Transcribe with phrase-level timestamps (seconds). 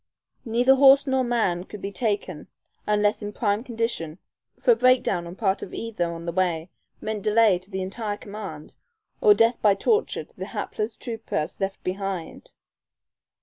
[0.45, 2.47] Neither horse nor man could be taken
[2.87, 4.17] unless in prime condition,
[4.59, 7.83] for a break down on part of either on the way meant delay to the
[7.83, 8.73] entire command,
[9.21, 12.49] or death by torture to the hapless trooper left behind.